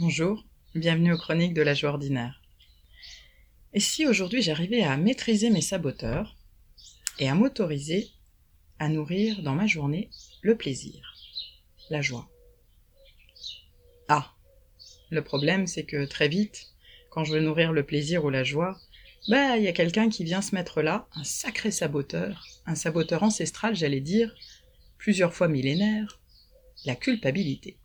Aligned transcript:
Bonjour, 0.00 0.44
bienvenue 0.76 1.12
aux 1.12 1.18
chroniques 1.18 1.54
de 1.54 1.62
la 1.62 1.74
joie 1.74 1.90
ordinaire. 1.90 2.40
Et 3.72 3.80
si 3.80 4.06
aujourd'hui 4.06 4.42
j'arrivais 4.42 4.84
à 4.84 4.96
maîtriser 4.96 5.50
mes 5.50 5.60
saboteurs 5.60 6.36
et 7.18 7.28
à 7.28 7.34
m'autoriser 7.34 8.10
à 8.78 8.88
nourrir 8.88 9.42
dans 9.42 9.56
ma 9.56 9.66
journée 9.66 10.08
le 10.40 10.56
plaisir, 10.56 11.16
la 11.90 12.00
joie? 12.00 12.30
Ah, 14.06 14.36
le 15.10 15.24
problème 15.24 15.66
c'est 15.66 15.84
que 15.84 16.04
très 16.04 16.28
vite, 16.28 16.68
quand 17.10 17.24
je 17.24 17.32
veux 17.32 17.40
nourrir 17.40 17.72
le 17.72 17.82
plaisir 17.82 18.24
ou 18.24 18.30
la 18.30 18.44
joie, 18.44 18.78
bah 19.26 19.56
il 19.56 19.64
y 19.64 19.68
a 19.68 19.72
quelqu'un 19.72 20.08
qui 20.08 20.22
vient 20.22 20.42
se 20.42 20.54
mettre 20.54 20.80
là, 20.80 21.08
un 21.16 21.24
sacré 21.24 21.72
saboteur, 21.72 22.46
un 22.66 22.76
saboteur 22.76 23.24
ancestral 23.24 23.74
j'allais 23.74 24.00
dire, 24.00 24.32
plusieurs 24.96 25.34
fois 25.34 25.48
millénaire, 25.48 26.20
la 26.84 26.94
culpabilité. 26.94 27.78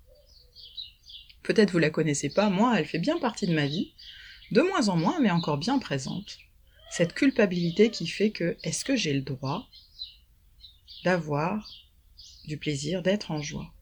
Peut-être 1.43 1.71
vous 1.71 1.79
la 1.79 1.89
connaissez 1.89 2.29
pas, 2.29 2.49
moi 2.49 2.77
elle 2.77 2.85
fait 2.85 2.99
bien 2.99 3.19
partie 3.19 3.47
de 3.47 3.53
ma 3.53 3.67
vie, 3.67 3.93
de 4.51 4.61
moins 4.61 4.89
en 4.89 4.97
moins 4.97 5.19
mais 5.19 5.31
encore 5.31 5.57
bien 5.57 5.79
présente. 5.79 6.37
Cette 6.89 7.13
culpabilité 7.13 7.89
qui 7.89 8.07
fait 8.07 8.31
que 8.31 8.57
est-ce 8.63 8.85
que 8.85 8.95
j'ai 8.95 9.13
le 9.13 9.21
droit 9.21 9.67
d'avoir 11.03 11.69
du 12.45 12.57
plaisir, 12.57 13.01
d'être 13.01 13.31
en 13.31 13.41
joie? 13.41 13.73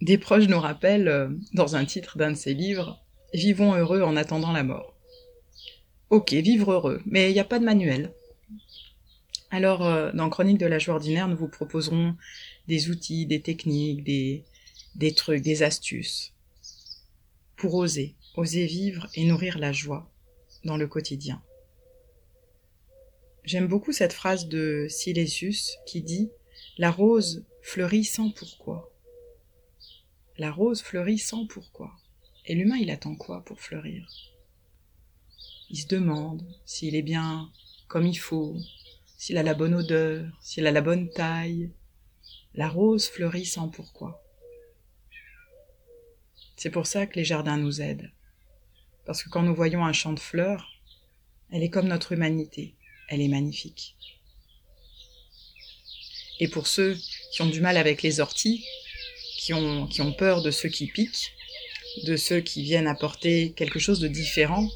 Des 0.00 0.18
proches 0.18 0.48
nous 0.48 0.60
rappellent, 0.60 1.08
euh, 1.08 1.30
dans 1.54 1.76
un 1.76 1.84
titre 1.84 2.18
d'un 2.18 2.32
de 2.32 2.36
ses 2.36 2.52
livres, 2.52 3.04
Vivons 3.34 3.74
heureux 3.74 4.02
en 4.02 4.14
attendant 4.14 4.52
la 4.52 4.62
mort. 4.62 4.94
Ok, 6.08 6.32
vivre 6.32 6.70
heureux, 6.70 7.02
mais 7.04 7.30
il 7.30 7.32
n'y 7.32 7.40
a 7.40 7.44
pas 7.44 7.58
de 7.58 7.64
manuel. 7.64 8.12
Alors, 9.54 9.86
euh, 9.86 10.10
dans 10.14 10.28
Chronique 10.30 10.58
de 10.58 10.66
la 10.66 10.80
joie 10.80 10.96
ordinaire, 10.96 11.28
nous 11.28 11.36
vous 11.36 11.46
proposerons 11.46 12.16
des 12.66 12.90
outils, 12.90 13.24
des 13.24 13.40
techniques, 13.40 14.02
des, 14.02 14.42
des 14.96 15.14
trucs, 15.14 15.42
des 15.42 15.62
astuces 15.62 16.32
pour 17.54 17.74
oser, 17.74 18.16
oser 18.34 18.66
vivre 18.66 19.06
et 19.14 19.24
nourrir 19.24 19.60
la 19.60 19.70
joie 19.70 20.10
dans 20.64 20.76
le 20.76 20.88
quotidien. 20.88 21.40
J'aime 23.44 23.68
beaucoup 23.68 23.92
cette 23.92 24.12
phrase 24.12 24.48
de 24.48 24.88
Silésius 24.90 25.76
qui 25.86 26.02
dit 26.02 26.32
La 26.76 26.90
rose 26.90 27.44
fleurit 27.62 28.02
sans 28.02 28.30
pourquoi. 28.30 28.92
La 30.36 30.50
rose 30.50 30.82
fleurit 30.82 31.18
sans 31.18 31.46
pourquoi. 31.46 31.92
Et 32.46 32.56
l'humain, 32.56 32.78
il 32.78 32.90
attend 32.90 33.14
quoi 33.14 33.44
pour 33.44 33.60
fleurir? 33.60 34.10
Il 35.70 35.78
se 35.78 35.86
demande 35.86 36.44
s'il 36.66 36.96
est 36.96 37.02
bien 37.02 37.52
comme 37.86 38.08
il 38.08 38.18
faut, 38.18 38.56
s'il 39.24 39.38
a 39.38 39.42
la 39.42 39.54
bonne 39.54 39.72
odeur, 39.72 40.26
s'il 40.42 40.66
a 40.66 40.70
la 40.70 40.82
bonne 40.82 41.08
taille. 41.08 41.70
La 42.54 42.68
rose 42.68 43.08
fleurit 43.08 43.46
sans 43.46 43.70
pourquoi. 43.70 44.22
C'est 46.56 46.68
pour 46.68 46.86
ça 46.86 47.06
que 47.06 47.16
les 47.16 47.24
jardins 47.24 47.56
nous 47.56 47.80
aident. 47.80 48.12
Parce 49.06 49.22
que 49.22 49.30
quand 49.30 49.42
nous 49.42 49.54
voyons 49.54 49.82
un 49.82 49.94
champ 49.94 50.12
de 50.12 50.20
fleurs, 50.20 50.68
elle 51.50 51.62
est 51.62 51.70
comme 51.70 51.88
notre 51.88 52.12
humanité, 52.12 52.74
elle 53.08 53.22
est 53.22 53.28
magnifique. 53.28 53.96
Et 56.38 56.48
pour 56.48 56.66
ceux 56.66 56.94
qui 57.32 57.40
ont 57.40 57.48
du 57.48 57.62
mal 57.62 57.78
avec 57.78 58.02
les 58.02 58.20
orties, 58.20 58.62
qui 59.38 59.54
ont, 59.54 59.86
qui 59.86 60.02
ont 60.02 60.12
peur 60.12 60.42
de 60.42 60.50
ceux 60.50 60.68
qui 60.68 60.86
piquent, 60.86 61.32
de 62.04 62.18
ceux 62.18 62.42
qui 62.42 62.62
viennent 62.62 62.88
apporter 62.88 63.52
quelque 63.52 63.78
chose 63.78 64.00
de 64.00 64.08
différent, 64.08 64.68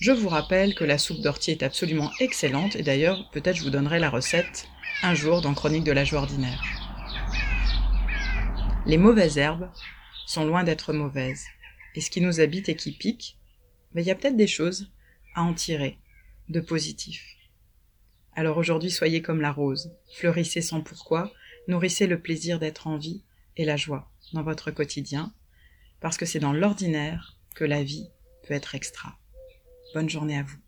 je 0.00 0.12
vous 0.12 0.28
rappelle 0.28 0.74
que 0.74 0.84
la 0.84 0.98
soupe 0.98 1.20
d'ortie 1.20 1.52
est 1.52 1.62
absolument 1.62 2.10
excellente 2.20 2.76
et 2.76 2.82
d'ailleurs 2.82 3.30
peut-être 3.30 3.56
je 3.56 3.62
vous 3.62 3.70
donnerai 3.70 3.98
la 3.98 4.10
recette 4.10 4.68
un 5.02 5.14
jour 5.14 5.40
dans 5.40 5.54
Chronique 5.54 5.84
de 5.84 5.92
la 5.92 6.04
joie 6.04 6.20
ordinaire. 6.20 6.62
Les 8.86 8.98
mauvaises 8.98 9.38
herbes 9.38 9.70
sont 10.26 10.44
loin 10.44 10.64
d'être 10.64 10.92
mauvaises. 10.92 11.46
Et 11.94 12.00
ce 12.00 12.10
qui 12.10 12.20
nous 12.20 12.40
habite 12.40 12.68
et 12.68 12.76
qui 12.76 12.92
pique, 12.92 13.38
ben, 13.92 14.02
il 14.02 14.06
y 14.06 14.10
a 14.10 14.14
peut-être 14.14 14.36
des 14.36 14.46
choses 14.46 14.92
à 15.34 15.42
en 15.42 15.54
tirer 15.54 15.98
de 16.48 16.60
positif. 16.60 17.36
Alors 18.34 18.58
aujourd'hui, 18.58 18.90
soyez 18.90 19.22
comme 19.22 19.40
la 19.40 19.52
rose, 19.52 19.92
fleurissez 20.12 20.60
sans 20.60 20.80
pourquoi, 20.80 21.32
nourrissez 21.68 22.06
le 22.06 22.20
plaisir 22.20 22.58
d'être 22.58 22.88
en 22.88 22.98
vie 22.98 23.22
et 23.56 23.64
la 23.64 23.76
joie 23.76 24.10
dans 24.32 24.42
votre 24.42 24.70
quotidien, 24.72 25.32
parce 26.00 26.16
que 26.16 26.26
c'est 26.26 26.40
dans 26.40 26.52
l'ordinaire 26.52 27.38
que 27.54 27.64
la 27.64 27.82
vie 27.84 28.08
peut 28.46 28.54
être 28.54 28.74
extra. 28.74 29.16
Bonne 29.94 30.10
journée 30.10 30.36
à 30.36 30.42
vous. 30.42 30.63